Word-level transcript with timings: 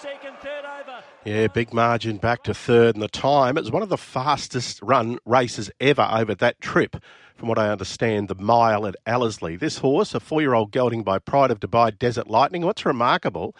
Second, 0.00 0.36
third 0.42 0.64
over. 0.64 1.02
Yeah, 1.24 1.46
big 1.46 1.72
margin 1.72 2.18
back 2.18 2.42
to 2.44 2.52
third, 2.54 2.94
and 2.94 3.02
the 3.02 3.08
time 3.08 3.56
it 3.56 3.62
was 3.62 3.70
one 3.70 3.82
of 3.82 3.88
the 3.88 3.96
fastest 3.96 4.80
run 4.82 5.18
races 5.24 5.70
ever 5.80 6.06
over 6.10 6.34
that 6.34 6.60
trip. 6.60 6.96
From 7.34 7.48
what 7.48 7.58
I 7.58 7.70
understand, 7.70 8.28
the 8.28 8.34
mile 8.34 8.86
at 8.86 8.94
Ellerslie. 9.06 9.56
This 9.56 9.78
horse, 9.78 10.14
a 10.14 10.20
four-year-old 10.20 10.70
gelding 10.70 11.02
by 11.02 11.18
Pride 11.18 11.50
of 11.50 11.60
Dubai 11.60 11.98
Desert 11.98 12.28
Lightning. 12.28 12.62
What's 12.62 12.84
remarkable, 12.84 13.56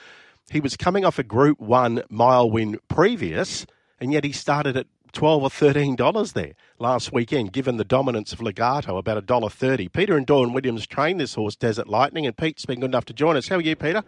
he 0.51 0.61
was 0.61 0.77
coming 0.77 1.04
off 1.04 1.19
a 1.19 1.22
Group 1.22 1.59
One 1.59 2.02
mile 2.11 2.50
win 2.50 2.79
previous, 2.89 3.66
and 3.98 4.12
yet 4.12 4.25
he 4.25 4.32
started 4.32 4.77
at 4.77 4.86
twelve 5.12 5.43
or 5.43 5.50
thirteen 5.50 5.96
dollars 5.96 6.34
there 6.34 6.52
last 6.79 7.12
weekend, 7.12 7.52
given 7.52 7.79
the 7.79 7.84
dominance 7.84 8.32
of 8.32 8.41
Legarto, 8.41 8.98
about 8.98 9.16
a 9.16 9.23
dollar 9.23 9.48
thirty. 9.48 9.89
Peter 9.89 10.16
and 10.16 10.27
Dawn 10.27 10.52
Williams 10.52 10.86
trained 10.86 11.18
this 11.18 11.34
horse, 11.34 11.57
Desert 11.57 11.89
Lightning, 11.89 12.27
and 12.27 12.36
Pete's 12.36 12.66
been 12.66 12.80
good 12.80 12.91
enough 12.91 13.07
to 13.07 13.14
join 13.14 13.36
us. 13.36 13.48
How 13.48 13.57
are 13.57 13.62
you, 13.62 13.75
Peter? 13.75 14.05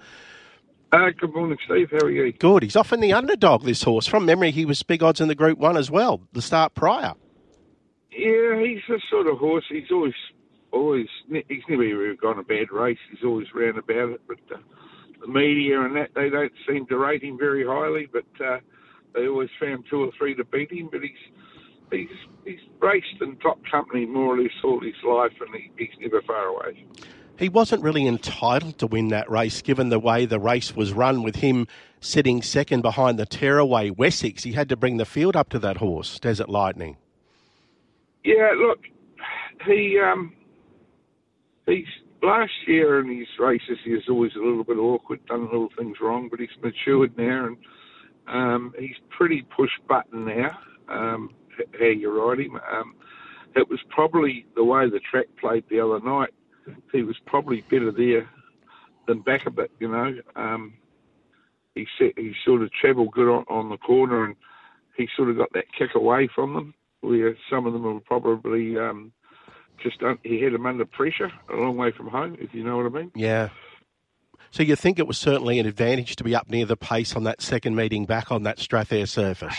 Uh, 0.92 1.10
good 1.16 1.32
morning, 1.32 1.56
Steve. 1.64 1.88
How 1.92 2.06
are 2.06 2.10
you? 2.10 2.32
Good. 2.32 2.64
He's 2.64 2.74
often 2.74 2.98
the 2.98 3.12
underdog, 3.12 3.64
this 3.64 3.84
horse. 3.84 4.08
From 4.08 4.24
memory, 4.24 4.50
he 4.50 4.64
was 4.64 4.82
big 4.82 5.04
odds 5.04 5.20
in 5.20 5.28
the 5.28 5.36
Group 5.36 5.58
1 5.58 5.76
as 5.76 5.88
well, 5.88 6.20
the 6.32 6.42
start 6.42 6.74
prior. 6.74 7.14
Yeah, 8.10 8.60
he's 8.60 8.82
the 8.88 9.00
sort 9.08 9.28
of 9.28 9.38
horse. 9.38 9.64
He's 9.68 9.90
always, 9.92 10.14
always, 10.72 11.06
he's 11.48 11.62
never 11.68 12.14
gone 12.16 12.40
a 12.40 12.42
bad 12.42 12.72
race. 12.72 12.98
He's 13.08 13.22
always 13.22 13.46
round 13.54 13.78
about 13.78 14.10
it. 14.10 14.20
But 14.26 14.40
uh, 14.52 14.58
the 15.20 15.28
media 15.28 15.80
and 15.80 15.94
that, 15.94 16.10
they 16.16 16.28
don't 16.28 16.52
seem 16.68 16.86
to 16.86 16.96
rate 16.96 17.22
him 17.22 17.38
very 17.38 17.64
highly. 17.64 18.08
But 18.12 18.44
uh, 18.44 18.58
they 19.14 19.28
always 19.28 19.50
found 19.60 19.84
two 19.88 20.02
or 20.02 20.10
three 20.18 20.34
to 20.34 20.44
beat 20.44 20.72
him. 20.72 20.88
But 20.90 21.02
he's, 21.02 21.32
he's, 21.92 22.18
he's 22.44 22.68
raced 22.80 23.20
in 23.20 23.36
top 23.36 23.60
company 23.70 24.06
more 24.06 24.34
or 24.34 24.42
less 24.42 24.50
all 24.64 24.80
his 24.80 24.94
life, 25.06 25.34
and 25.40 25.54
he, 25.54 25.70
he's 25.78 26.00
never 26.00 26.20
far 26.22 26.46
away 26.46 26.84
he 27.40 27.48
wasn't 27.48 27.82
really 27.82 28.06
entitled 28.06 28.78
to 28.78 28.86
win 28.86 29.08
that 29.08 29.28
race 29.30 29.62
given 29.62 29.88
the 29.88 29.98
way 29.98 30.26
the 30.26 30.38
race 30.38 30.76
was 30.76 30.92
run 30.92 31.22
with 31.22 31.36
him 31.36 31.66
sitting 32.00 32.42
second 32.42 32.82
behind 32.82 33.18
the 33.18 33.24
tearaway 33.24 33.88
Wessex. 33.88 34.44
He 34.44 34.52
had 34.52 34.68
to 34.68 34.76
bring 34.76 34.98
the 34.98 35.06
field 35.06 35.34
up 35.34 35.48
to 35.48 35.58
that 35.60 35.78
horse, 35.78 36.20
Desert 36.20 36.50
Lightning. 36.50 36.98
Yeah, 38.24 38.52
look, 38.56 38.80
he 39.66 39.98
um, 39.98 40.34
he's 41.64 41.86
last 42.22 42.52
year 42.66 43.00
in 43.00 43.08
his 43.08 43.28
races 43.38 43.78
he 43.82 43.92
was 43.92 44.02
always 44.10 44.32
a 44.36 44.40
little 44.40 44.64
bit 44.64 44.76
awkward, 44.76 45.24
done 45.24 45.44
little 45.44 45.70
things 45.78 45.96
wrong, 45.98 46.28
but 46.28 46.40
he's 46.40 46.50
matured 46.62 47.16
now 47.16 47.46
and 47.46 47.56
um, 48.28 48.74
he's 48.78 48.96
pretty 49.08 49.42
push 49.56 49.70
button 49.88 50.26
now. 50.26 50.58
Um, 50.88 51.30
how 51.78 51.86
you 51.86 52.10
ride 52.10 52.40
him. 52.40 52.58
Um, 52.70 52.94
it 53.56 53.68
was 53.68 53.80
probably 53.88 54.46
the 54.54 54.64
way 54.64 54.88
the 54.90 55.00
track 55.00 55.26
played 55.40 55.64
the 55.70 55.80
other 55.80 56.00
night 56.00 56.30
he 56.92 57.02
was 57.02 57.16
probably 57.26 57.62
better 57.62 57.90
there 57.92 58.28
than 59.06 59.20
back 59.20 59.46
a 59.46 59.50
bit. 59.50 59.70
You 59.78 59.88
know, 59.88 60.14
um, 60.36 60.74
he 61.74 61.86
set, 61.98 62.12
he 62.16 62.32
sort 62.44 62.62
of 62.62 62.70
travelled 62.72 63.12
good 63.12 63.28
on, 63.28 63.44
on 63.48 63.70
the 63.70 63.76
corner, 63.78 64.24
and 64.24 64.36
he 64.96 65.08
sort 65.16 65.30
of 65.30 65.36
got 65.36 65.52
that 65.54 65.66
kick 65.76 65.94
away 65.94 66.28
from 66.34 66.54
them. 66.54 66.74
Where 67.02 67.34
some 67.48 67.66
of 67.66 67.72
them 67.72 67.82
were 67.82 68.00
probably 68.00 68.78
um, 68.78 69.12
just 69.82 70.02
un- 70.02 70.18
he 70.22 70.42
had 70.42 70.52
them 70.52 70.66
under 70.66 70.84
pressure 70.84 71.32
a 71.48 71.56
long 71.56 71.76
way 71.76 71.92
from 71.92 72.08
home, 72.08 72.36
if 72.38 72.52
you 72.52 72.62
know 72.62 72.76
what 72.76 72.86
I 72.86 72.90
mean. 72.90 73.10
Yeah. 73.14 73.48
So 74.50 74.62
you 74.62 74.76
think 74.76 74.98
it 74.98 75.06
was 75.06 75.16
certainly 75.16 75.58
an 75.58 75.66
advantage 75.66 76.16
to 76.16 76.24
be 76.24 76.34
up 76.34 76.50
near 76.50 76.66
the 76.66 76.76
pace 76.76 77.14
on 77.14 77.24
that 77.24 77.40
second 77.40 77.76
meeting 77.76 78.04
back 78.04 78.32
on 78.32 78.42
that 78.42 78.58
StrathAyr 78.58 79.08
surface? 79.08 79.56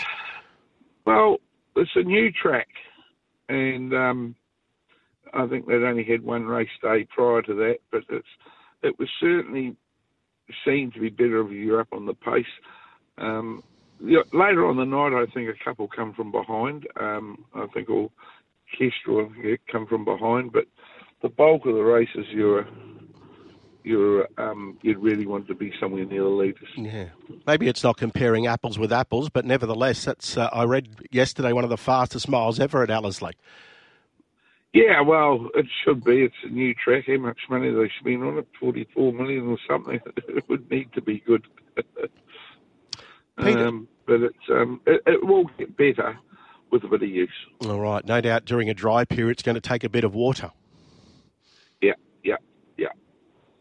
Well, 1.06 1.38
it's 1.76 1.90
a 1.96 2.02
new 2.02 2.30
track, 2.30 2.68
and 3.48 3.92
um, 3.94 4.36
I 5.32 5.46
think 5.46 5.66
they'd 5.66 5.82
only 5.82 6.04
had 6.04 6.22
one 6.22 6.44
race 6.44 6.68
day 6.82 7.06
prior 7.14 7.42
to 7.42 7.54
that, 7.54 7.78
but 7.90 8.02
it's 8.10 8.26
it 8.82 8.98
was 8.98 9.08
certainly 9.20 9.76
seen 10.64 10.90
to 10.92 11.00
be 11.00 11.08
better 11.08 11.44
if 11.46 11.52
you're 11.52 11.80
up 11.80 11.92
on 11.92 12.06
the 12.06 12.14
pace. 12.14 12.44
Um, 13.18 13.62
later 14.00 14.66
on 14.66 14.76
the 14.76 14.84
night, 14.84 15.16
I 15.16 15.26
think 15.32 15.48
a 15.48 15.64
couple 15.64 15.88
come 15.88 16.12
from 16.12 16.32
behind. 16.32 16.86
Um, 17.00 17.44
I 17.54 17.66
think 17.72 17.88
all 17.88 18.12
Kestrel 18.76 19.30
come 19.70 19.86
from 19.86 20.04
behind, 20.04 20.52
but 20.52 20.64
the 21.22 21.28
bulk 21.28 21.66
of 21.66 21.74
the 21.74 21.82
races 21.82 22.26
you're 22.30 22.66
you're 23.84 24.28
um, 24.38 24.78
you'd 24.82 24.98
really 24.98 25.26
want 25.26 25.48
to 25.48 25.54
be 25.54 25.72
somewhere 25.80 26.04
near 26.04 26.22
the 26.22 26.28
leaders. 26.28 26.68
Yeah, 26.76 27.08
maybe 27.46 27.68
it's 27.68 27.82
not 27.82 27.96
comparing 27.96 28.46
apples 28.46 28.78
with 28.78 28.92
apples, 28.92 29.28
but 29.28 29.44
nevertheless, 29.44 30.04
that's 30.04 30.36
uh, 30.36 30.48
I 30.52 30.64
read 30.64 30.88
yesterday 31.10 31.52
one 31.52 31.64
of 31.64 31.70
the 31.70 31.76
fastest 31.76 32.28
miles 32.28 32.60
ever 32.60 32.82
at 32.82 32.90
Ellerslie. 32.90 33.34
Yeah, 34.72 35.02
well, 35.02 35.48
it 35.54 35.66
should 35.84 36.02
be. 36.02 36.22
It's 36.22 36.34
a 36.44 36.48
new 36.48 36.74
track. 36.74 37.04
How 37.06 37.18
much 37.18 37.40
money 37.50 37.70
they 37.70 37.90
spend 38.00 38.24
on 38.24 38.38
it? 38.38 38.48
Forty-four 38.58 39.12
million 39.12 39.48
or 39.48 39.58
something. 39.68 40.00
it 40.28 40.48
would 40.48 40.70
need 40.70 40.92
to 40.94 41.02
be 41.02 41.20
good. 41.20 41.46
um, 43.36 43.86
but 44.06 44.22
it's 44.22 44.48
um, 44.50 44.80
it, 44.86 45.02
it, 45.06 45.26
will 45.26 45.44
get 45.58 45.76
better 45.76 46.18
with 46.70 46.84
a 46.84 46.88
bit 46.88 47.02
of 47.02 47.08
use. 47.08 47.30
All 47.66 47.80
right, 47.80 48.04
no 48.06 48.22
doubt. 48.22 48.46
During 48.46 48.70
a 48.70 48.74
dry 48.74 49.04
period, 49.04 49.32
it's 49.32 49.42
going 49.42 49.56
to 49.56 49.60
take 49.60 49.84
a 49.84 49.90
bit 49.90 50.04
of 50.04 50.14
water. 50.14 50.50
Yeah, 51.82 51.92
yeah, 52.24 52.36
yeah. 52.78 52.88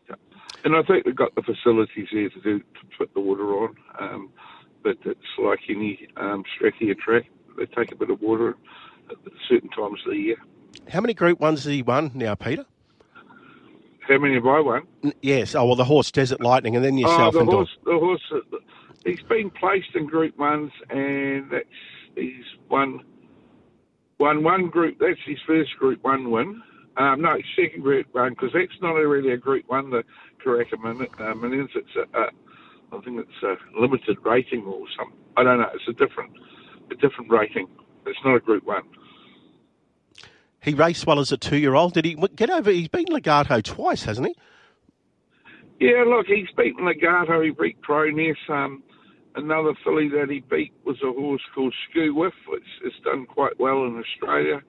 yeah. 0.08 0.16
And 0.64 0.78
I 0.78 0.82
think 0.84 1.04
they've 1.04 1.16
got 1.16 1.36
the 1.36 1.42
facilities 1.42 2.08
there 2.14 2.30
to 2.30 2.42
do 2.42 2.60
to 2.60 2.98
put 2.98 3.14
the 3.14 3.20
water 3.20 3.54
on. 3.56 3.76
Um, 4.00 4.30
but 4.82 4.98
it's 5.04 5.20
like 5.38 5.60
any 5.68 6.08
um, 6.16 6.44
track. 6.58 6.76
They 6.80 7.66
take 7.66 7.92
a 7.92 7.96
bit 7.96 8.10
of 8.10 8.22
water 8.22 8.56
at 9.10 9.18
certain 9.50 9.70
times 9.70 10.00
of 10.06 10.14
the 10.14 10.18
year. 10.18 10.38
How 10.90 11.02
many 11.02 11.14
Group 11.14 11.40
Ones 11.40 11.64
has 11.64 11.74
he 11.74 11.82
won 11.82 12.12
now, 12.14 12.36
Peter? 12.36 12.66
How 14.08 14.18
many 14.18 14.34
have 14.36 14.46
I 14.46 14.60
won? 14.60 14.88
Yes. 15.22 15.56
Oh 15.56 15.66
well, 15.66 15.76
the 15.76 15.86
horse 15.86 16.12
Desert 16.12 16.42
Lightning, 16.42 16.76
and 16.76 16.84
then 16.84 16.98
yourself. 16.98 17.36
Oh, 17.36 17.46
the 17.46 17.52
horse. 17.52 17.78
The 17.86 17.98
horse. 17.98 18.22
Uh, 18.34 18.58
he's 19.06 19.22
been 19.24 19.50
placed 19.50 19.96
in 19.96 20.06
Group 20.06 20.38
Ones, 20.38 20.72
and 20.90 21.50
that's 21.52 21.66
he's 22.16 22.46
won. 22.70 23.02
Won 24.20 24.44
one 24.44 24.70
group. 24.70 25.00
That's 25.00 25.20
his 25.26 25.40
first 25.48 25.76
Group 25.78 26.04
One 26.04 26.30
win. 26.30 26.62
Um, 26.98 27.22
no, 27.22 27.38
second 27.56 27.82
Group 27.82 28.08
One 28.12 28.32
because 28.32 28.52
that's 28.54 28.82
not 28.82 28.94
really 28.94 29.32
a 29.32 29.38
Group 29.38 29.66
One. 29.68 29.90
The 29.90 30.04
Karaka 30.46 30.74
uh, 30.74 31.36
Millions. 31.36 31.72
It's 31.74 31.96
a, 31.96 32.20
a, 32.20 32.30
I 32.92 33.02
think 33.02 33.20
it's 33.20 33.44
a 33.44 33.56
limited 33.80 34.18
rating 34.24 34.66
or 34.66 34.86
something. 34.98 35.18
I 35.38 35.44
don't 35.44 35.60
know. 35.60 35.70
It's 35.74 35.88
a 35.88 35.94
different, 35.94 36.34
a 36.92 36.96
different 36.96 37.32
rating. 37.32 37.68
It's 38.06 38.20
not 38.26 38.36
a 38.36 38.40
Group 38.40 38.66
One. 38.66 38.84
He 40.62 40.74
raced 40.74 41.08
well 41.08 41.20
as 41.20 41.32
a 41.32 41.38
two-year-old. 41.38 41.94
Did 41.94 42.06
he 42.06 42.16
get 42.36 42.50
over? 42.50 42.70
He's 42.70 42.88
beaten 42.88 43.16
Legarto 43.16 43.64
twice, 43.64 44.04
hasn't 44.04 44.28
he? 44.28 44.36
Yeah, 45.80 46.04
look, 46.08 46.28
he's 46.28 46.48
beaten 46.56 46.86
Legarto. 46.86 47.44
He 47.44 47.50
beat 47.50 47.82
Croness. 47.82 48.38
Um, 48.48 48.84
another 49.36 49.74
filly 49.84 50.08
that 50.10 50.30
he 50.30 50.42
beat 50.42 50.72
was 50.86 50.98
a 51.04 51.12
horse 51.12 51.42
called 51.56 51.74
Skew 51.90 52.14
Whiff, 52.14 52.34
which 52.48 52.64
has 52.84 52.94
done 53.04 53.26
quite 53.26 53.60
well 53.60 53.86
in 53.86 53.98
Australia 53.98 54.62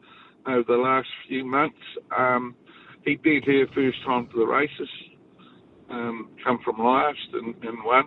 over 0.47 0.65
the 0.67 0.83
last 0.83 1.09
few 1.29 1.45
months. 1.45 1.77
Um, 2.17 2.55
he 3.05 3.17
beat 3.17 3.45
her 3.45 3.67
first 3.75 3.99
time 4.07 4.29
to 4.29 4.39
the 4.39 4.47
races, 4.47 4.89
um, 5.91 6.31
come 6.43 6.59
from 6.65 6.79
last 6.79 7.19
and, 7.35 7.55
and 7.63 7.85
won. 7.85 8.05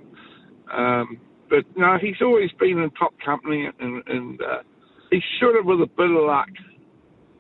Um, 0.73 1.19
but 1.50 1.66
no, 1.75 1.97
he's 2.02 2.22
always 2.22 2.52
been 2.59 2.79
in 2.79 2.90
top 2.91 3.13
company, 3.23 3.69
and, 3.79 4.03
and 4.07 4.41
uh, 4.41 4.63
he 5.12 5.22
should 5.40 5.56
have, 5.56 5.66
with 5.66 5.81
a 5.81 5.88
bit 5.96 6.09
of 6.09 6.23
luck, 6.25 6.50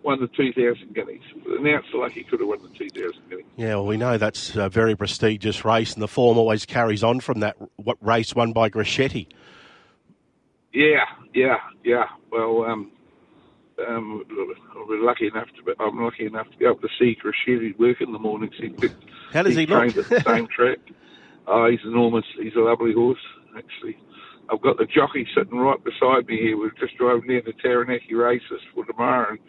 won 0.05 0.21
the 0.21 0.27
2,000 0.27 0.93
guineas. 0.93 1.23
Announced 1.59 1.89
like 1.93 2.11
he 2.11 2.23
could 2.23 2.39
have 2.39 2.47
won 2.47 2.59
the 2.61 2.69
2,000 2.69 3.29
guineas. 3.29 3.45
Yeah, 3.57 3.75
well, 3.75 3.87
we 3.87 3.97
know 3.97 4.17
that's 4.17 4.55
a 4.55 4.69
very 4.69 4.95
prestigious 4.95 5.65
race, 5.65 5.93
and 5.93 6.01
the 6.01 6.07
form 6.07 6.37
always 6.37 6.65
carries 6.65 7.03
on 7.03 7.19
from 7.19 7.39
that 7.39 7.57
what 7.77 7.97
race 8.01 8.35
won 8.35 8.53
by 8.53 8.69
Grassetti. 8.69 9.27
Yeah, 10.71 11.05
yeah, 11.33 11.57
yeah. 11.83 12.05
Well, 12.31 12.65
um, 12.65 12.91
um, 13.87 14.23
we're 14.87 15.03
lucky 15.03 15.27
enough 15.27 15.47
to 15.57 15.63
be, 15.63 15.73
I'm 15.79 16.01
lucky 16.03 16.27
enough 16.27 16.49
to 16.51 16.57
be 16.57 16.65
able 16.65 16.77
to 16.77 16.89
see 16.99 17.17
Grassetti 17.21 17.77
work 17.79 17.99
in 17.99 18.11
the 18.13 18.19
mornings. 18.19 18.53
He, 18.57 18.73
How 19.33 19.43
does 19.43 19.55
he, 19.55 19.61
he 19.61 19.65
look? 19.65 19.97
at 19.97 20.09
the 20.09 20.21
same 20.21 20.47
track. 20.47 20.77
Oh, 21.47 21.69
he's 21.69 21.85
enormous. 21.85 22.25
He's 22.41 22.55
a 22.55 22.59
lovely 22.59 22.91
horse, 22.91 23.19
actually. 23.55 23.95
I've 24.51 24.61
got 24.61 24.79
the 24.79 24.85
jockey 24.87 25.27
sitting 25.37 25.59
right 25.59 25.77
beside 25.83 26.25
me 26.27 26.37
here. 26.37 26.57
We've 26.57 26.75
just 26.75 26.97
drove 26.97 27.23
near 27.25 27.43
the 27.45 27.53
Taranaki 27.53 28.15
races 28.15 28.61
for 28.73 28.83
tomorrow, 28.83 29.29
and 29.29 29.39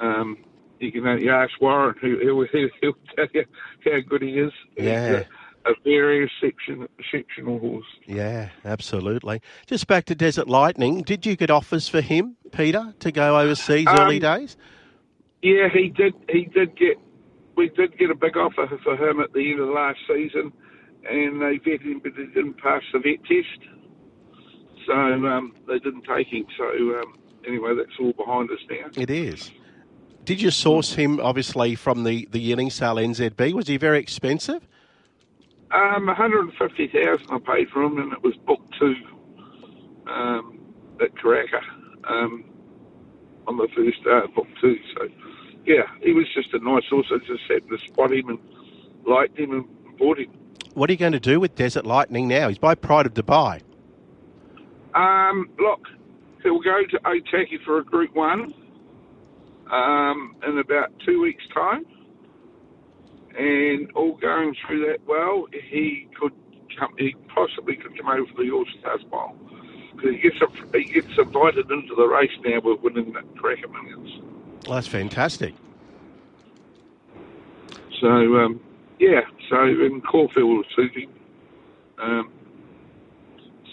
um, 0.00 0.38
you 0.80 0.92
can 0.92 1.04
you 1.20 1.30
ask 1.30 1.52
Warren, 1.60 1.94
who 2.00 2.18
he'll, 2.20 2.68
he'll 2.80 2.92
tell 3.16 3.26
you 3.32 3.44
how 3.84 3.98
good 4.08 4.22
he 4.22 4.38
is. 4.38 4.52
Yeah. 4.76 5.24
A, 5.64 5.70
a 5.70 5.74
very 5.82 6.24
exception, 6.24 6.86
exceptional 6.98 7.58
horse. 7.58 7.86
Yeah, 8.06 8.50
absolutely. 8.64 9.42
Just 9.66 9.86
back 9.88 10.04
to 10.06 10.14
Desert 10.14 10.48
Lightning. 10.48 11.02
Did 11.02 11.26
you 11.26 11.34
get 11.34 11.50
offers 11.50 11.88
for 11.88 12.00
him, 12.00 12.36
Peter, 12.52 12.94
to 13.00 13.10
go 13.10 13.38
overseas 13.40 13.88
um, 13.88 13.98
early 13.98 14.20
days? 14.20 14.56
Yeah, 15.42 15.68
he 15.72 15.88
did. 15.88 16.14
He 16.28 16.44
did 16.44 16.76
get. 16.76 16.98
We 17.56 17.70
did 17.70 17.98
get 17.98 18.10
a 18.10 18.14
big 18.14 18.36
offer 18.36 18.68
for 18.84 18.96
him 18.96 19.20
at 19.20 19.32
the 19.32 19.50
end 19.50 19.60
of 19.60 19.68
the 19.68 19.72
last 19.72 19.98
season, 20.06 20.52
and 21.08 21.40
they 21.40 21.58
vetted 21.58 21.82
him, 21.82 22.00
but 22.02 22.12
he 22.12 22.26
didn't 22.26 22.58
pass 22.58 22.82
the 22.92 22.98
vet 22.98 23.24
test, 23.24 23.70
so 24.86 24.92
um, 24.92 25.54
they 25.66 25.78
didn't 25.78 26.02
take 26.02 26.28
him. 26.28 26.44
So 26.58 26.64
um, 26.64 27.14
anyway, 27.48 27.74
that's 27.76 27.98
all 27.98 28.12
behind 28.12 28.50
us 28.50 28.58
now. 28.68 29.02
It 29.02 29.10
is. 29.10 29.50
Did 30.26 30.42
you 30.42 30.50
source 30.50 30.92
him 30.92 31.20
obviously 31.20 31.76
from 31.76 32.02
the 32.02 32.28
the 32.32 32.40
yearling 32.40 32.68
sale 32.68 32.96
NZB? 32.96 33.52
Was 33.52 33.68
he 33.68 33.76
very 33.76 34.00
expensive? 34.00 34.66
Um, 35.70 36.06
150,000 36.06 37.26
I 37.30 37.38
paid 37.38 37.68
for 37.70 37.84
him, 37.84 37.98
and 37.98 38.12
it 38.12 38.22
was 38.24 38.34
book 38.44 38.60
two 38.76 38.94
um, 40.08 40.58
at 41.00 41.14
Karaka 41.14 41.60
um, 42.08 42.44
on 43.46 43.56
the 43.56 43.68
first 43.76 44.02
day 44.02 44.20
of 44.24 44.34
book 44.34 44.48
two. 44.60 44.76
So, 44.96 45.08
yeah, 45.64 45.82
he 46.02 46.12
was 46.12 46.26
just 46.34 46.52
a 46.54 46.58
nice 46.58 46.84
horse. 46.90 47.06
I 47.12 47.18
just 47.18 47.44
had 47.48 47.68
to 47.68 47.78
spot 47.86 48.12
him 48.12 48.28
and 48.28 48.38
liked 49.06 49.38
him 49.38 49.52
and 49.52 49.96
bought 49.96 50.18
him. 50.18 50.32
What 50.74 50.90
are 50.90 50.92
you 50.92 50.98
going 50.98 51.12
to 51.12 51.20
do 51.20 51.38
with 51.38 51.54
Desert 51.54 51.86
Lightning 51.86 52.26
now? 52.26 52.48
He's 52.48 52.58
by 52.58 52.74
Pride 52.74 53.06
of 53.06 53.14
Dubai. 53.14 53.62
Um, 54.94 55.48
look, 55.60 55.86
he'll 56.42 56.60
go 56.60 56.82
to 56.90 56.98
Otaki 57.04 57.62
for 57.64 57.78
a 57.78 57.84
Group 57.84 58.14
One 58.16 58.52
um, 59.70 60.36
in 60.46 60.58
about 60.58 60.92
two 61.04 61.20
weeks' 61.22 61.44
time, 61.52 61.84
and 63.36 63.90
all 63.92 64.16
going 64.16 64.54
through 64.66 64.86
that 64.86 64.98
well, 65.06 65.46
he 65.52 66.08
could 66.18 66.32
come. 66.78 66.94
He 66.98 67.14
possibly 67.34 67.76
could 67.76 67.96
come 67.96 68.08
over 68.08 68.26
for 68.34 68.42
the 68.44 68.50
All 68.50 68.64
Stars 68.80 69.04
Mile 69.10 69.36
because 69.94 70.10
he 70.10 70.18
gets 70.18 70.36
he 70.72 70.84
gets 70.84 71.18
invited 71.18 71.70
into 71.70 71.94
the 71.94 72.06
race 72.06 72.30
now 72.44 72.60
with 72.62 72.80
winning 72.80 73.12
that 73.12 73.24
Karaka 73.34 73.70
Millions. 73.70 74.22
Well, 74.66 74.74
that's 74.74 74.86
fantastic. 74.86 75.54
So 78.00 78.08
um, 78.08 78.60
yeah, 78.98 79.22
so 79.48 79.64
in 79.64 80.02
Caulfield 80.02 80.48
will 80.48 80.64
suit. 80.74 81.08
Um, 81.98 82.30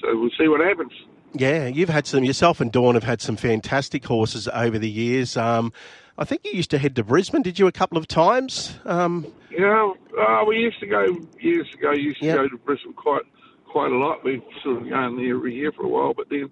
so 0.01 0.17
we'll 0.17 0.29
see 0.37 0.47
what 0.47 0.61
happens. 0.61 0.91
Yeah, 1.33 1.67
you've 1.67 1.89
had 1.89 2.05
some, 2.05 2.23
yourself 2.23 2.61
and 2.61 2.71
Dawn 2.71 2.93
have 2.93 3.03
had 3.03 3.21
some 3.21 3.35
fantastic 3.35 4.05
horses 4.05 4.47
over 4.53 4.77
the 4.77 4.89
years. 4.89 5.35
Um, 5.35 5.73
I 6.17 6.25
think 6.25 6.41
you 6.45 6.51
used 6.53 6.69
to 6.71 6.77
head 6.77 6.95
to 6.97 7.03
Brisbane, 7.03 7.41
did 7.41 7.57
you, 7.57 7.65
a 7.65 7.71
couple 7.71 7.97
of 7.97 8.07
times? 8.07 8.77
Um, 8.85 9.25
yeah, 9.49 9.91
uh, 10.19 10.45
we 10.47 10.57
used 10.57 10.79
to 10.81 10.85
go 10.87 11.05
years 11.39 11.67
ago. 11.73 11.91
Used 11.91 12.19
to 12.19 12.27
Yep. 12.27 12.35
go 12.35 12.47
to 12.49 12.57
Brisbane 12.57 12.93
quite 12.93 13.23
quite 13.65 13.91
a 13.91 13.95
lot. 13.97 14.23
We've 14.23 14.43
sort 14.63 14.83
of 14.83 14.89
gone 14.89 15.17
there 15.17 15.35
every 15.35 15.55
year 15.55 15.71
for 15.71 15.83
a 15.83 15.87
while, 15.87 16.13
but 16.13 16.29
then 16.29 16.51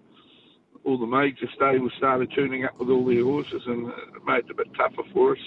all 0.83 0.98
the 0.98 1.06
major 1.06 1.48
stables 1.56 1.92
started 1.95 2.31
tuning 2.33 2.66
up 2.66 2.80
with 2.80 2.89
all 2.89 3.06
their 3.06 3.24
horses, 3.24 3.62
and 3.68 3.89
it 3.89 4.25
made 4.25 4.45
it 4.45 4.50
a 4.50 4.56
bit 4.56 4.74
tougher 4.75 5.04
for 5.13 5.33
us. 5.33 5.39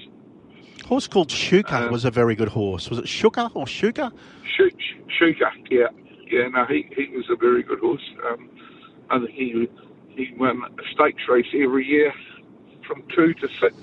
horse 0.86 1.08
called 1.08 1.30
Shuka 1.30 1.88
Uh, 1.88 1.90
was 1.90 2.04
a 2.04 2.10
very 2.12 2.36
good 2.36 2.50
horse. 2.50 2.88
Was 2.88 3.00
it 3.00 3.06
Shuka 3.06 3.50
or 3.54 3.66
Shuka? 3.66 4.12
Shuka, 4.56 5.50
yeah, 5.70 5.86
yeah. 6.30 6.46
No, 6.48 6.64
he 6.66 6.86
he 6.96 7.16
was 7.16 7.26
a 7.30 7.36
very 7.36 7.64
good 7.64 7.80
horse. 7.80 8.02
Um, 8.30 8.48
Think 9.10 9.30
he 9.30 9.68
he 10.10 10.34
won 10.38 10.62
a 10.64 10.82
stakes 10.94 11.22
race 11.28 11.46
every 11.54 11.86
year 11.86 12.12
from 12.86 13.02
two 13.14 13.34
to 13.34 13.48
six. 13.60 13.74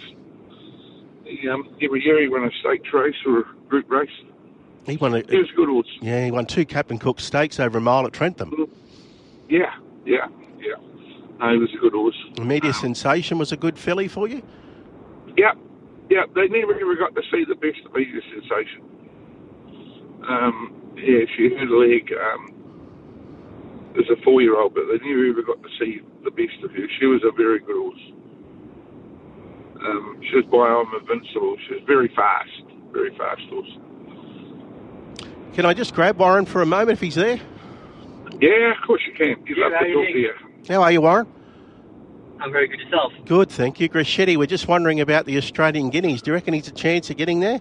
He, 1.25 1.47
um, 1.49 1.73
every 1.81 2.03
year 2.03 2.21
he 2.21 2.27
won 2.27 2.43
a 2.45 2.51
stakes 2.59 2.93
race 2.93 3.15
or 3.25 3.39
a 3.39 3.43
group 3.69 3.89
race. 3.89 4.09
He 4.85 4.97
won 4.97 5.13
a, 5.13 5.19
He 5.29 5.37
was 5.37 5.49
a 5.51 5.55
good 5.55 5.69
horse. 5.69 5.87
yeah, 6.01 6.25
he 6.25 6.31
won 6.31 6.45
two 6.45 6.65
Captain 6.65 6.97
Cook 6.97 7.19
stakes 7.19 7.59
over 7.59 7.77
a 7.77 7.81
mile 7.81 8.05
at 8.05 8.13
Trentham. 8.13 8.51
Yeah, 9.49 9.73
yeah, 10.05 10.27
yeah. 10.59 10.75
No, 11.39 11.51
he 11.51 11.57
was 11.57 11.69
a 11.73 11.77
good 11.77 11.93
horse. 11.93 12.15
Media 12.41 12.73
Sensation 12.73 13.37
was 13.37 13.51
a 13.51 13.57
good 13.57 13.77
filly 13.77 14.07
for 14.07 14.27
you? 14.27 14.41
Yeah, 15.37 15.53
yeah. 16.09 16.23
They 16.33 16.47
never 16.47 16.73
ever 16.73 16.95
got 16.95 17.15
to 17.15 17.21
see 17.31 17.43
the 17.47 17.55
best 17.55 17.85
of 17.85 17.93
Media 17.93 18.21
Sensation. 18.33 18.81
Um, 20.27 20.93
yeah, 20.95 21.25
she 21.35 21.49
hurt 21.49 21.69
a 21.69 21.77
leg 21.77 22.11
um, 22.13 22.53
as 23.97 24.05
a 24.09 24.21
four-year-old, 24.23 24.73
but 24.73 24.83
they 24.87 24.97
never 25.07 25.25
ever 25.29 25.43
got 25.43 25.61
to 25.61 25.69
see 25.79 26.01
the 26.23 26.31
best 26.31 26.63
of 26.63 26.71
her. 26.71 26.87
She 26.99 27.05
was 27.05 27.21
a 27.23 27.31
very 27.35 27.59
good 27.59 27.75
horse. 27.75 28.01
Um, 29.83 30.21
she 30.29 30.35
was 30.35 30.45
by 30.45 30.67
I'm 30.69 31.01
Invincible. 31.01 31.57
She 31.67 31.73
was 31.75 31.83
very 31.87 32.07
fast, 32.15 32.63
very 32.91 33.15
fast 33.17 33.41
horse. 33.49 33.71
Can 35.53 35.65
I 35.65 35.73
just 35.73 35.93
grab 35.93 36.17
Warren 36.17 36.45
for 36.45 36.61
a 36.61 36.65
moment 36.65 36.91
if 36.91 37.01
he's 37.01 37.15
there? 37.15 37.39
Yeah, 38.39 38.71
of 38.71 38.77
course 38.87 39.01
you 39.05 39.13
can. 39.13 39.43
You'd 39.45 39.57
love 39.57 39.71
Yeah, 39.73 39.79
to 39.79 39.87
you 39.87 39.93
talk 39.95 40.05
think? 40.05 40.15
to 40.15 40.19
you. 40.19 40.33
How 40.75 40.83
are 40.83 40.91
you, 40.91 41.01
Warren? 41.01 41.27
I'm 42.39 42.51
very 42.51 42.67
good 42.67 42.79
yourself. 42.79 43.11
Good, 43.25 43.49
thank 43.49 43.79
you. 43.79 43.89
Grishetti, 43.89 44.37
we're 44.37 44.45
just 44.47 44.67
wondering 44.67 44.99
about 45.01 45.25
the 45.25 45.37
Australian 45.37 45.89
Guineas. 45.89 46.21
Do 46.21 46.31
you 46.31 46.35
reckon 46.35 46.53
he's 46.53 46.67
a 46.67 46.71
chance 46.71 47.09
of 47.09 47.17
getting 47.17 47.39
there? 47.39 47.59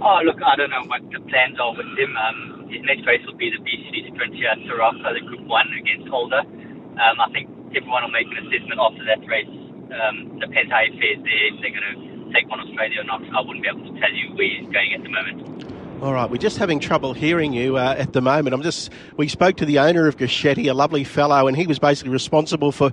Oh, 0.00 0.20
look, 0.24 0.36
I 0.42 0.56
don't 0.56 0.70
know 0.70 0.84
what 0.86 1.02
the 1.10 1.20
plans 1.28 1.58
are 1.58 1.74
with 1.76 1.86
him. 1.98 2.16
Um, 2.16 2.53
his 2.74 2.82
next 2.82 3.06
race 3.06 3.22
will 3.26 3.38
be 3.38 3.54
the 3.54 3.62
BC 3.62 4.10
Sprint 4.10 4.34
here 4.34 4.50
at 4.50 4.58
Te 4.58 4.74
Rapa, 4.74 5.14
the 5.14 5.22
Group 5.22 5.46
1 5.46 5.66
against 5.78 6.10
Holder. 6.10 6.42
Um, 6.42 7.16
I 7.22 7.30
think 7.30 7.46
everyone 7.70 8.02
will 8.02 8.10
make 8.10 8.26
an 8.26 8.50
assessment 8.50 8.82
after 8.82 9.04
that 9.06 9.22
race. 9.30 9.54
Um, 9.94 10.38
depends 10.42 10.74
how 10.74 10.82
he 10.82 10.90
fares 10.98 11.22
there, 11.22 11.44
if 11.54 11.62
they're 11.62 11.70
going 11.70 11.90
to 11.94 12.34
take 12.34 12.50
on 12.50 12.58
Australia 12.58 13.00
or 13.00 13.06
not. 13.06 13.22
I 13.30 13.40
wouldn't 13.46 13.62
be 13.62 13.70
able 13.70 13.86
to 13.86 13.94
tell 14.00 14.10
you 14.10 14.34
where 14.34 14.50
he's 14.50 14.66
going 14.74 14.90
at 14.90 15.02
the 15.06 15.08
moment. 15.08 16.02
All 16.02 16.12
right, 16.12 16.28
we're 16.28 16.42
just 16.42 16.58
having 16.58 16.80
trouble 16.80 17.14
hearing 17.14 17.52
you 17.52 17.76
uh, 17.78 17.94
at 17.96 18.12
the 18.12 18.20
moment. 18.20 18.54
I'm 18.54 18.62
just. 18.62 18.90
We 19.16 19.28
spoke 19.28 19.56
to 19.58 19.64
the 19.64 19.78
owner 19.78 20.08
of 20.08 20.16
Grishetti, 20.16 20.68
a 20.68 20.74
lovely 20.74 21.04
fellow, 21.04 21.46
and 21.46 21.56
he 21.56 21.66
was 21.66 21.78
basically 21.78 22.12
responsible 22.12 22.72
for, 22.72 22.92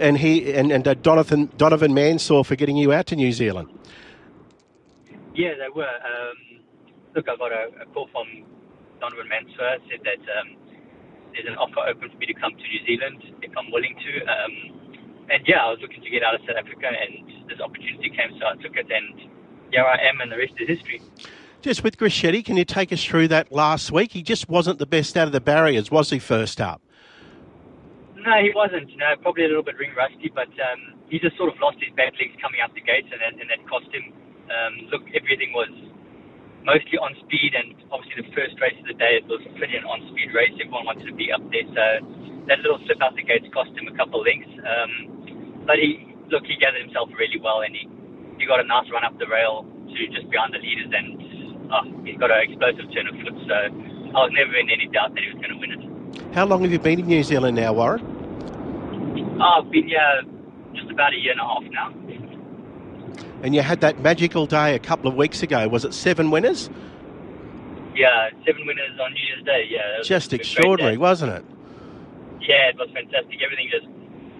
and 0.00 0.16
he 0.16 0.54
and, 0.54 0.70
and 0.70 0.86
uh, 0.86 0.94
Donovan 0.94 1.50
Donovan 1.56 1.92
Mansour 1.92 2.44
for 2.44 2.54
getting 2.54 2.76
you 2.76 2.92
out 2.92 3.06
to 3.08 3.16
New 3.16 3.32
Zealand. 3.32 3.68
Yeah, 5.34 5.54
they 5.58 5.68
were. 5.74 5.84
Um, 5.84 6.62
look, 7.16 7.28
I 7.28 7.36
got 7.36 7.52
a, 7.52 7.82
a 7.82 7.86
call 7.92 8.08
from 8.12 8.44
Donovan 9.00 9.28
Mansour, 9.28 9.78
said 9.90 10.02
that 10.04 10.22
um, 10.38 10.56
there's 11.32 11.46
an 11.46 11.56
offer 11.56 11.80
open 11.86 12.10
for 12.10 12.18
me 12.18 12.26
to 12.26 12.34
come 12.34 12.52
to 12.52 12.64
New 12.66 12.82
Zealand 12.86 13.22
if 13.42 13.52
I'm 13.56 13.70
willing 13.70 13.94
to. 13.94 14.12
Um, 14.26 14.54
and 15.30 15.44
yeah, 15.46 15.64
I 15.64 15.70
was 15.70 15.78
looking 15.80 16.02
to 16.02 16.10
get 16.10 16.22
out 16.22 16.34
of 16.34 16.40
South 16.46 16.56
Africa, 16.56 16.88
and 16.88 17.48
this 17.48 17.60
opportunity 17.60 18.10
came, 18.10 18.32
so 18.38 18.46
I 18.46 18.56
took 18.62 18.76
it, 18.76 18.88
and 18.90 19.28
here 19.70 19.84
I 19.84 19.98
am, 20.08 20.20
and 20.20 20.32
the 20.32 20.38
rest 20.38 20.54
is 20.58 20.68
history. 20.68 21.02
Just 21.60 21.82
with 21.84 21.98
Grishetti, 21.98 22.44
can 22.44 22.56
you 22.56 22.64
take 22.64 22.92
us 22.92 23.04
through 23.04 23.28
that 23.28 23.52
last 23.52 23.90
week? 23.90 24.12
He 24.12 24.22
just 24.22 24.48
wasn't 24.48 24.78
the 24.78 24.86
best 24.86 25.16
out 25.16 25.26
of 25.26 25.32
the 25.32 25.40
barriers, 25.40 25.90
was 25.90 26.10
he? 26.10 26.18
First 26.18 26.60
up. 26.60 26.80
No, 28.16 28.32
he 28.40 28.52
wasn't. 28.54 28.90
You 28.90 28.96
know, 28.98 29.14
probably 29.20 29.44
a 29.44 29.48
little 29.48 29.62
bit 29.62 29.76
ring 29.76 29.92
rusty, 29.96 30.30
but 30.32 30.48
um, 30.48 30.98
he 31.08 31.18
just 31.18 31.36
sort 31.36 31.52
of 31.52 31.58
lost 31.60 31.78
his 31.80 31.94
back 31.94 32.14
legs 32.18 32.34
coming 32.40 32.60
out 32.60 32.74
the 32.74 32.80
gates, 32.80 33.08
and 33.12 33.20
that, 33.20 33.40
and 33.40 33.50
that 33.50 33.60
cost 33.68 33.86
him. 33.92 34.12
Um, 34.48 34.88
look, 34.90 35.02
everything 35.14 35.52
was 35.52 35.68
mostly 36.68 37.00
on 37.00 37.16
speed, 37.24 37.56
and 37.56 37.72
obviously 37.88 38.28
the 38.28 38.32
first 38.36 38.60
race 38.60 38.76
of 38.76 38.84
the 38.84 38.98
day 39.00 39.16
it 39.16 39.24
was 39.24 39.40
pretty 39.56 39.80
an 39.80 39.88
on-speed 39.88 40.28
race. 40.36 40.52
Everyone 40.60 40.84
wanted 40.84 41.08
to 41.08 41.16
be 41.16 41.32
up 41.32 41.40
there, 41.48 41.64
so 41.72 41.84
that 42.44 42.60
little 42.60 42.76
slip 42.84 43.00
out 43.00 43.16
the 43.16 43.24
gates 43.24 43.48
cost 43.56 43.72
him 43.72 43.88
a 43.88 43.96
couple 43.96 44.20
of 44.20 44.28
lengths. 44.28 44.52
Um, 44.60 45.64
but 45.64 45.80
he, 45.80 46.04
look, 46.28 46.44
he 46.44 46.60
gathered 46.60 46.84
himself 46.84 47.08
really 47.16 47.40
well, 47.40 47.64
and 47.64 47.72
he, 47.72 47.88
he 48.36 48.44
got 48.44 48.60
a 48.60 48.68
nice 48.68 48.84
run 48.92 49.00
up 49.00 49.16
the 49.16 49.24
rail 49.24 49.64
to 49.64 50.00
just 50.12 50.28
behind 50.28 50.52
the 50.52 50.60
leaders, 50.60 50.92
and 50.92 51.08
oh, 51.72 51.88
he's 52.04 52.20
got 52.20 52.28
an 52.28 52.44
explosive 52.44 52.84
turn 52.92 53.08
of 53.08 53.16
foot. 53.24 53.36
So 53.48 53.56
I 54.12 54.28
was 54.28 54.32
never 54.36 54.52
in 54.60 54.68
any 54.68 54.92
doubt 54.92 55.16
that 55.16 55.24
he 55.24 55.32
was 55.32 55.40
going 55.40 55.56
to 55.56 55.60
win 55.64 55.72
it. 55.72 55.82
How 56.36 56.44
long 56.44 56.60
have 56.68 56.72
you 56.72 56.78
been 56.78 57.00
in 57.00 57.08
New 57.08 57.24
Zealand 57.24 57.56
now, 57.56 57.72
Warren? 57.72 58.04
Oh, 59.40 59.64
I've 59.64 59.70
been 59.72 59.88
here 59.88 60.20
just 60.76 60.92
about 60.92 61.16
a 61.16 61.16
year 61.16 61.32
and 61.32 61.40
a 61.40 61.48
half 61.48 61.64
now. 61.72 61.88
And 63.42 63.54
you 63.54 63.62
had 63.62 63.80
that 63.82 64.00
magical 64.00 64.46
day 64.46 64.74
a 64.74 64.78
couple 64.78 65.08
of 65.08 65.16
weeks 65.16 65.42
ago. 65.42 65.68
Was 65.68 65.84
it 65.84 65.94
seven 65.94 66.30
winners? 66.30 66.68
Yeah, 67.94 68.30
seven 68.46 68.66
winners 68.66 68.98
on 69.00 69.12
New 69.12 69.22
Year's 69.26 69.44
Day. 69.44 69.66
Yeah, 69.70 70.02
Just 70.02 70.32
extraordinary, 70.32 70.96
wasn't 70.96 71.32
it? 71.32 71.44
Yeah, 72.40 72.70
it 72.70 72.76
was 72.76 72.88
fantastic. 72.94 73.38
Everything 73.42 73.68
just 73.70 73.86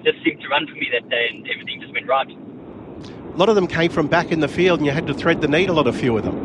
just 0.04 0.24
seemed 0.24 0.40
to 0.40 0.48
run 0.48 0.66
for 0.66 0.74
me 0.74 0.88
that 0.92 1.08
day, 1.10 1.26
and 1.30 1.46
everything 1.50 1.80
just 1.80 1.92
went 1.92 2.06
right. 2.06 2.28
A 2.30 3.36
lot 3.36 3.48
of 3.48 3.56
them 3.56 3.66
came 3.66 3.90
from 3.90 4.06
back 4.06 4.30
in 4.32 4.40
the 4.40 4.48
field, 4.48 4.78
and 4.78 4.86
you 4.86 4.92
had 4.92 5.06
to 5.08 5.14
thread 5.14 5.40
the 5.40 5.48
needle 5.48 5.78
on 5.78 5.86
a 5.86 5.92
few 5.92 6.16
of 6.16 6.24
them. 6.24 6.38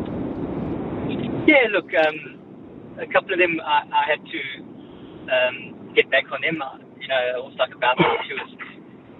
Yeah, 1.46 1.66
look, 1.70 1.86
um, 1.94 2.38
a 2.98 3.06
couple 3.12 3.32
of 3.32 3.38
them 3.38 3.60
I, 3.64 3.82
I 3.92 4.04
had 4.10 4.20
to 4.26 4.40
um, 5.30 5.92
get 5.94 6.10
back 6.10 6.24
on 6.32 6.40
them. 6.42 6.60
Uh, 6.62 6.78
You 7.00 7.08
know, 7.08 7.22
it 7.38 7.44
was 7.44 7.54
like 7.58 7.74
about 7.74 7.96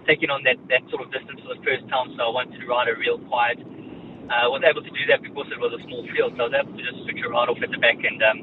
taking 0.04 0.28
on 0.28 0.44
that, 0.44 0.61
that 0.68 0.84
sort 0.92 1.04
of 1.04 1.08
distance 1.12 1.40
for 1.44 1.52
the 1.52 1.62
first 1.64 1.84
time, 1.88 2.12
so 2.16 2.20
I 2.28 2.32
wanted 2.32 2.56
to 2.56 2.64
ride 2.68 2.88
her 2.88 2.96
real 2.96 3.20
quiet. 3.28 3.61
Uh, 4.28 4.49
I 4.49 4.50
was 4.52 4.64
able 4.64 4.80
to 4.80 4.92
do 4.92 5.04
that 5.12 5.20
because 5.20 5.49
it 5.52 5.61
was 5.61 5.76
a 5.76 5.80
small 5.84 6.00
field, 6.12 6.32
so 6.37 6.49
I 6.49 6.49
was 6.49 6.56
able 6.56 6.73
to 6.73 6.80
just 6.80 7.04
switch 7.04 7.20
her 7.20 7.28
right 7.28 7.49
off 7.49 7.61
at 7.61 7.68
the 7.68 7.80
back, 7.80 8.00
and 8.00 8.20
um, 8.25 8.38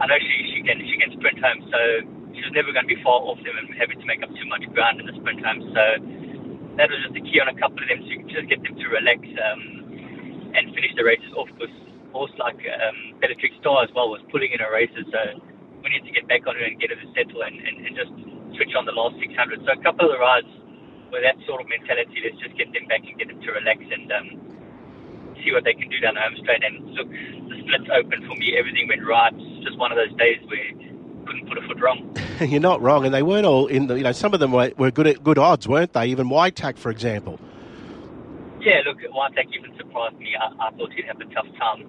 I 0.00 0.08
know 0.08 0.16
she, 0.16 0.36
she 0.56 0.58
can 0.64 0.80
she 0.80 0.96
can 0.96 1.12
sprint 1.20 1.36
home, 1.36 1.60
so 1.68 1.80
she 2.32 2.40
was 2.40 2.52
never 2.56 2.72
going 2.72 2.88
to 2.88 2.92
be 2.92 3.00
far 3.04 3.20
off 3.20 3.36
them 3.44 3.52
and 3.60 3.68
having 3.76 4.00
to 4.00 4.06
make 4.08 4.24
up 4.24 4.32
too 4.32 4.48
much 4.48 4.64
ground 4.72 5.04
in 5.04 5.04
the 5.04 5.16
sprint 5.20 5.44
home. 5.44 5.60
So 5.76 5.84
that 6.80 6.88
was 6.88 6.98
just 7.04 7.12
the 7.12 7.24
key 7.24 7.36
on 7.44 7.52
a 7.52 7.56
couple 7.60 7.76
of 7.76 7.88
them 7.92 8.00
to 8.00 8.12
just 8.32 8.48
get 8.48 8.64
them 8.64 8.72
to 8.72 8.86
relax 8.88 9.20
um, 9.20 9.60
and 10.56 10.72
finish 10.72 10.96
the 10.96 11.04
races 11.04 11.28
off. 11.36 11.52
Because 11.52 11.72
horse 12.16 12.32
like 12.40 12.56
um, 12.64 13.20
Bellatrix 13.20 13.52
Star 13.60 13.84
as 13.84 13.92
well 13.92 14.08
was 14.08 14.24
pulling 14.32 14.48
in 14.48 14.64
her 14.64 14.72
races, 14.72 15.04
so 15.12 15.20
we 15.84 15.92
need 15.92 16.08
to 16.08 16.14
get 16.14 16.24
back 16.24 16.48
on 16.48 16.56
her 16.56 16.64
and 16.64 16.80
get 16.80 16.88
her 16.88 16.96
to 16.96 17.08
settle 17.12 17.44
and, 17.44 17.60
and, 17.60 17.76
and 17.84 17.92
just 17.92 18.12
switch 18.56 18.72
on 18.72 18.88
the 18.88 18.96
last 18.96 19.20
600. 19.20 19.60
So 19.60 19.70
a 19.76 19.82
couple 19.84 20.08
of 20.08 20.16
the 20.16 20.20
rides 20.20 20.48
with 21.12 21.22
that 21.22 21.36
sort 21.44 21.60
of 21.60 21.68
mentality, 21.68 22.24
let's 22.24 22.40
just 22.40 22.56
get 22.56 22.72
them 22.72 22.88
back 22.88 23.04
and 23.04 23.14
get 23.20 23.28
them 23.28 23.38
to 23.38 23.50
relax 23.52 23.78
and 23.84 24.08
um, 24.10 24.28
see 25.44 25.52
what 25.52 25.62
they 25.62 25.76
can 25.76 25.92
do 25.92 26.00
down 26.00 26.16
the 26.16 26.24
home 26.24 26.36
straight. 26.40 26.64
And 26.64 26.96
look, 26.96 27.08
the 27.12 27.56
split's 27.60 27.90
open 27.92 28.24
for 28.24 28.34
me. 28.40 28.56
Everything 28.56 28.88
went 28.88 29.04
right. 29.04 29.32
It's 29.36 29.68
just 29.68 29.76
one 29.76 29.92
of 29.92 30.00
those 30.00 30.16
days 30.16 30.40
where 30.48 30.64
couldn't 31.28 31.46
put 31.46 31.60
a 31.60 31.62
foot 31.68 31.78
wrong. 31.78 32.16
You're 32.40 32.64
not 32.64 32.80
wrong, 32.80 33.04
and 33.04 33.14
they 33.14 33.22
weren't 33.22 33.46
all 33.46 33.68
in 33.68 33.86
the. 33.86 33.94
You 33.94 34.02
know, 34.08 34.16
some 34.16 34.34
of 34.34 34.40
them 34.40 34.50
were, 34.50 34.72
were 34.76 34.90
good 34.90 35.06
at 35.06 35.22
good 35.22 35.38
odds, 35.38 35.68
weren't 35.68 35.92
they? 35.92 36.06
Even 36.06 36.28
Whitack, 36.28 36.76
for 36.76 36.90
example. 36.90 37.38
Yeah, 38.58 38.80
look, 38.86 38.98
Whiteack 38.98 39.50
even 39.54 39.76
surprised 39.76 40.18
me. 40.18 40.34
I, 40.38 40.68
I 40.68 40.70
thought 40.72 40.92
he'd 40.94 41.06
have 41.06 41.20
a 41.20 41.26
tough 41.34 41.46
time. 41.58 41.86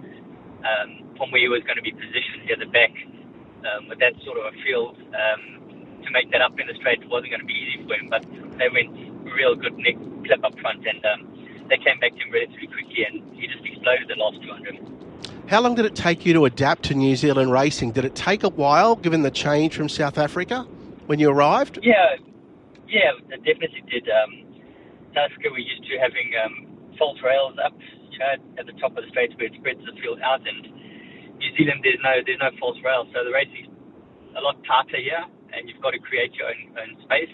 Um, 0.64 1.16
from 1.18 1.30
where 1.32 1.42
he 1.42 1.48
was 1.48 1.62
going 1.64 1.76
to 1.76 1.84
be 1.84 1.92
positioned 1.92 2.48
near 2.48 2.56
the 2.56 2.72
back 2.72 2.96
um, 3.68 3.90
with 3.90 4.00
that 4.00 4.14
sort 4.26 4.40
of 4.40 4.54
a 4.54 4.56
field. 4.64 4.98
Um, 5.14 5.64
to 6.04 6.12
make 6.12 6.32
that 6.32 6.42
up 6.42 6.52
in 6.60 6.68
the 6.68 6.76
straight 6.76 7.00
wasn't 7.08 7.32
going 7.32 7.40
to 7.40 7.48
be 7.48 7.56
easy 7.56 7.80
for 7.88 7.96
him, 7.96 8.10
but 8.12 8.24
they 8.60 8.68
went 8.68 8.92
real 9.34 9.56
good 9.56 9.78
neck 9.78 9.96
clip 10.26 10.44
up 10.44 10.58
front 10.60 10.86
and 10.86 11.04
um, 11.06 11.68
they 11.70 11.78
came 11.78 12.00
back 12.00 12.12
to 12.14 12.20
him 12.20 12.32
relatively 12.32 12.68
quickly 12.68 13.06
and 13.08 13.22
he 13.36 13.48
just 13.48 13.66
exploded 13.66 14.08
the 14.08 14.16
last 14.16 14.42
200. 14.42 14.94
How 15.48 15.62
long 15.62 15.76
did 15.76 15.86
it 15.86 15.96
take 15.96 16.26
you 16.26 16.34
to 16.34 16.46
adapt 16.46 16.84
to 16.86 16.94
New 16.96 17.16
Zealand 17.16 17.52
racing? 17.52 17.92
Did 17.92 18.06
it 18.06 18.16
take 18.16 18.44
a 18.44 18.50
while, 18.50 18.96
given 18.96 19.24
the 19.24 19.32
change 19.32 19.76
from 19.76 19.90
South 19.90 20.18
Africa 20.18 20.66
when 21.06 21.20
you 21.20 21.30
arrived? 21.30 21.80
Yeah, 21.84 22.16
yeah, 22.88 23.12
it 23.30 23.44
definitely 23.44 23.84
did. 23.92 24.08
Um, 24.08 24.64
South 25.14 25.30
Africa, 25.30 25.50
we're 25.52 25.60
used 25.60 25.84
to 25.84 26.00
having 26.00 26.32
um, 26.40 26.54
false 26.98 27.20
rails 27.22 27.58
up, 27.60 27.76
you 28.10 28.20
know, 28.20 28.34
at 28.58 28.66
the 28.66 28.74
top 28.80 28.96
of 28.96 29.04
the 29.04 29.10
straight 29.10 29.36
where 29.38 29.48
it 29.48 29.54
spreads 29.60 29.84
the 29.84 29.94
field 30.00 30.20
out, 30.24 30.42
and 30.48 30.64
New 31.38 31.52
Zealand, 31.60 31.84
there's 31.84 32.00
no 32.02 32.24
there's 32.26 32.40
no 32.40 32.52
false 32.60 32.80
rails, 32.80 33.12
so 33.12 33.24
the 33.28 33.36
racing 33.36 33.68
is 33.68 33.72
a 34.38 34.42
lot 34.42 34.56
tighter 34.64 34.98
here, 34.98 35.28
and 35.52 35.68
you've 35.68 35.82
got 35.84 35.92
to 35.92 36.00
create 36.00 36.34
your 36.40 36.48
own, 36.48 36.62
own 36.80 36.92
space. 37.04 37.34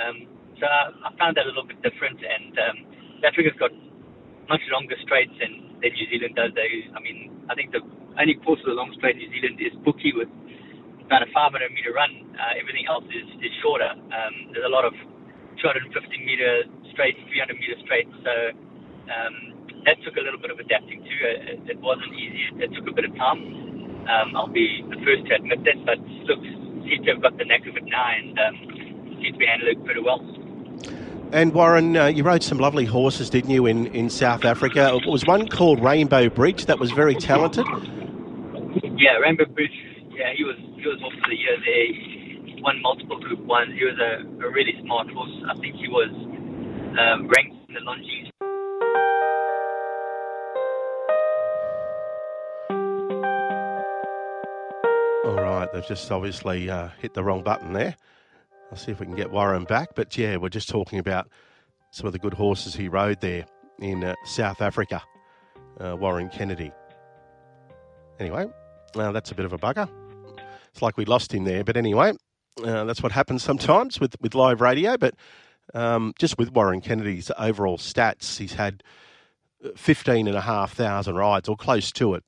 Um, 0.00 0.31
so 0.62 0.70
I, 0.70 1.10
found 1.18 1.34
that 1.34 1.42
a 1.42 1.50
little 1.50 1.66
bit 1.66 1.82
different, 1.82 2.22
and 2.22 2.54
um, 2.54 2.76
Africa's 3.26 3.58
got 3.58 3.74
much 4.46 4.62
longer 4.70 4.94
straights 5.02 5.34
than, 5.42 5.74
than 5.82 5.90
New 5.90 6.06
Zealand 6.06 6.38
does. 6.38 6.54
They, 6.54 6.86
I 6.94 7.02
mean, 7.02 7.34
I 7.50 7.58
think 7.58 7.74
the 7.74 7.82
only 8.14 8.38
course 8.46 8.62
of 8.62 8.70
the 8.70 8.78
long 8.78 8.94
straight 8.94 9.18
in 9.18 9.26
New 9.26 9.32
Zealand 9.34 9.58
is 9.58 9.74
Bookie 9.82 10.14
with 10.14 10.30
about 11.02 11.26
a 11.26 11.30
500 11.34 11.66
meter 11.74 11.90
run. 11.90 12.14
Uh, 12.38 12.54
everything 12.62 12.86
else 12.86 13.02
is, 13.10 13.26
is 13.42 13.50
shorter. 13.58 13.90
Um, 13.90 14.54
there's 14.54 14.62
a 14.62 14.70
lot 14.70 14.86
of 14.86 14.94
250 15.58 15.90
meter 16.22 16.70
straights, 16.94 17.18
300 17.26 17.58
meter 17.58 17.76
straights. 17.82 18.14
So 18.22 18.34
um, 19.10 19.34
that 19.82 19.98
took 20.06 20.14
a 20.14 20.22
little 20.22 20.38
bit 20.38 20.54
of 20.54 20.62
adapting 20.62 21.02
too. 21.02 21.20
It, 21.26 21.74
it 21.74 21.78
wasn't 21.82 22.14
easy. 22.14 22.62
It 22.62 22.70
took 22.70 22.86
a 22.86 22.94
bit 22.94 23.10
of 23.10 23.18
time. 23.18 23.42
Um, 24.06 24.38
I'll 24.38 24.50
be 24.50 24.86
the 24.86 24.98
first 25.02 25.26
to 25.26 25.42
admit 25.42 25.66
that, 25.66 25.78
but 25.82 25.98
looks 26.30 26.46
seems 26.86 27.02
to 27.06 27.18
have 27.18 27.22
got 27.22 27.34
the 27.38 27.46
knack 27.46 27.66
of 27.66 27.74
it 27.74 27.86
now 27.86 28.08
and 28.14 28.34
um, 28.38 28.54
seems 29.22 29.34
to 29.34 29.40
be 29.42 29.46
handling 29.46 29.78
it 29.78 29.84
pretty 29.86 30.02
well. 30.02 30.22
And 31.32 31.54
Warren, 31.54 31.96
uh, 31.96 32.06
you 32.06 32.24
rode 32.24 32.42
some 32.42 32.58
lovely 32.58 32.84
horses, 32.84 33.30
didn't 33.30 33.48
you, 33.50 33.64
in, 33.64 33.86
in 33.86 34.10
South 34.10 34.44
Africa? 34.44 34.94
It 34.94 35.08
was 35.08 35.24
one 35.24 35.48
called 35.48 35.82
Rainbow 35.82 36.28
Bridge 36.28 36.66
that 36.66 36.78
was 36.78 36.90
very 36.90 37.14
talented. 37.14 37.64
Yeah, 38.98 39.16
Rainbow 39.16 39.46
Bridge. 39.46 39.72
Yeah, 40.10 40.32
he 40.36 40.44
was 40.44 40.56
he 40.76 40.86
was 40.86 41.00
off 41.02 41.12
for 41.22 41.30
the 41.30 41.36
year 41.36 41.56
there. 41.64 41.86
He 41.86 42.60
won 42.60 42.82
multiple 42.82 43.18
Group 43.18 43.40
Ones. 43.40 43.72
He 43.78 43.84
was 43.84 43.98
a, 43.98 44.20
a 44.44 44.50
really 44.50 44.74
smart 44.84 45.08
horse. 45.10 45.30
I 45.48 45.58
think 45.58 45.74
he 45.76 45.88
was 45.88 46.10
um, 47.00 47.28
ranked 47.28 47.56
in 47.68 47.74
the 47.74 47.80
Longines. 47.80 48.28
All 55.24 55.42
right, 55.42 55.72
they've 55.72 55.86
just 55.86 56.12
obviously 56.12 56.68
uh, 56.68 56.88
hit 57.00 57.14
the 57.14 57.24
wrong 57.24 57.42
button 57.42 57.72
there. 57.72 57.96
I'll 58.72 58.78
see 58.78 58.90
if 58.90 59.00
we 59.00 59.04
can 59.06 59.14
get 59.14 59.30
Warren 59.30 59.64
back. 59.64 59.90
But 59.94 60.16
yeah, 60.16 60.38
we're 60.38 60.48
just 60.48 60.70
talking 60.70 60.98
about 60.98 61.28
some 61.90 62.06
of 62.06 62.14
the 62.14 62.18
good 62.18 62.32
horses 62.32 62.74
he 62.74 62.88
rode 62.88 63.20
there 63.20 63.44
in 63.78 64.02
uh, 64.02 64.14
South 64.24 64.62
Africa. 64.62 65.02
Uh, 65.78 65.94
Warren 65.94 66.30
Kennedy. 66.30 66.72
Anyway, 68.18 68.46
uh, 68.94 69.12
that's 69.12 69.30
a 69.30 69.34
bit 69.34 69.44
of 69.44 69.52
a 69.52 69.58
bugger. 69.58 69.90
It's 70.70 70.80
like 70.80 70.96
we 70.96 71.04
lost 71.04 71.34
him 71.34 71.44
there. 71.44 71.64
But 71.64 71.76
anyway, 71.76 72.14
uh, 72.64 72.84
that's 72.84 73.02
what 73.02 73.12
happens 73.12 73.42
sometimes 73.42 74.00
with, 74.00 74.16
with 74.22 74.34
live 74.34 74.62
radio. 74.62 74.96
But 74.96 75.16
um, 75.74 76.14
just 76.18 76.38
with 76.38 76.50
Warren 76.50 76.80
Kennedy's 76.80 77.30
overall 77.38 77.76
stats, 77.76 78.38
he's 78.38 78.54
had 78.54 78.82
15,500 79.76 81.14
rides 81.14 81.46
or 81.46 81.56
close 81.58 81.92
to 81.92 82.14
it. 82.14 82.24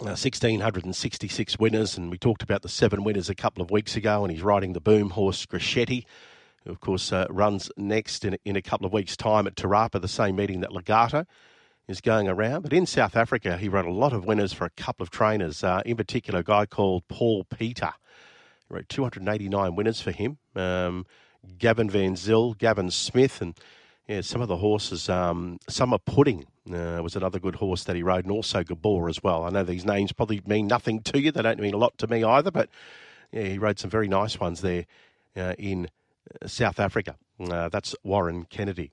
Uh, 0.00 0.16
1,666 0.16 1.58
winners, 1.58 1.98
and 1.98 2.10
we 2.10 2.16
talked 2.16 2.42
about 2.42 2.62
the 2.62 2.70
seven 2.70 3.04
winners 3.04 3.28
a 3.28 3.34
couple 3.34 3.62
of 3.62 3.70
weeks 3.70 3.96
ago, 3.96 4.24
and 4.24 4.32
he's 4.32 4.40
riding 4.40 4.72
the 4.72 4.80
boom 4.80 5.10
horse 5.10 5.44
Grascetti, 5.44 6.06
who, 6.64 6.70
of 6.70 6.80
course, 6.80 7.12
uh, 7.12 7.26
runs 7.28 7.70
next 7.76 8.24
in, 8.24 8.38
in 8.46 8.56
a 8.56 8.62
couple 8.62 8.86
of 8.86 8.94
weeks' 8.94 9.14
time 9.14 9.46
at 9.46 9.56
Te 9.56 9.64
Rapa, 9.64 10.00
the 10.00 10.08
same 10.08 10.36
meeting 10.36 10.60
that 10.60 10.70
Legarto 10.70 11.26
is 11.86 12.00
going 12.00 12.28
around. 12.28 12.62
But 12.62 12.72
in 12.72 12.86
South 12.86 13.14
Africa, 13.14 13.58
he 13.58 13.68
rode 13.68 13.84
a 13.84 13.92
lot 13.92 14.14
of 14.14 14.24
winners 14.24 14.54
for 14.54 14.64
a 14.64 14.70
couple 14.70 15.04
of 15.04 15.10
trainers, 15.10 15.62
uh, 15.62 15.82
in 15.84 15.98
particular, 15.98 16.40
a 16.40 16.44
guy 16.44 16.64
called 16.64 17.06
Paul 17.08 17.44
Peter. 17.44 17.92
He 18.70 18.74
rode 18.74 18.88
289 18.88 19.76
winners 19.76 20.00
for 20.00 20.12
him. 20.12 20.38
Um, 20.56 21.04
Gavin 21.58 21.90
Van 21.90 22.16
Zyl, 22.16 22.54
Gavin 22.56 22.90
Smith, 22.90 23.42
and 23.42 23.54
yeah, 24.08 24.22
some 24.22 24.40
of 24.40 24.48
the 24.48 24.56
horses, 24.56 25.10
um, 25.10 25.58
Summer 25.68 25.98
Pudding 25.98 26.46
uh, 26.68 27.00
was 27.02 27.16
another 27.16 27.38
good 27.38 27.56
horse 27.56 27.84
that 27.84 27.96
he 27.96 28.02
rode, 28.02 28.24
and 28.24 28.32
also 28.32 28.62
Gabor 28.62 29.08
as 29.08 29.22
well. 29.22 29.44
I 29.44 29.50
know 29.50 29.64
these 29.64 29.84
names 29.84 30.12
probably 30.12 30.42
mean 30.46 30.66
nothing 30.66 31.00
to 31.02 31.20
you; 31.20 31.32
they 31.32 31.42
don't 31.42 31.60
mean 31.60 31.74
a 31.74 31.78
lot 31.78 31.96
to 31.98 32.06
me 32.06 32.22
either. 32.24 32.50
But 32.50 32.68
yeah, 33.32 33.44
he 33.44 33.58
rode 33.58 33.78
some 33.78 33.90
very 33.90 34.08
nice 34.08 34.38
ones 34.38 34.60
there 34.60 34.86
uh, 35.36 35.54
in 35.58 35.88
uh, 36.42 36.46
South 36.46 36.78
Africa. 36.80 37.16
Uh, 37.38 37.68
that's 37.68 37.94
Warren 38.02 38.44
Kennedy. 38.44 38.92